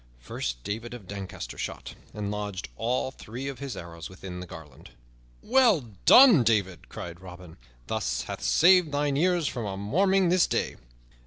[0.17, 4.89] First David of Doncaster shot, and lodged all three of his arrows within the garland.
[5.43, 10.77] "Well done, David!" cried Robin, "thou hast saved thine ears from a warming this day."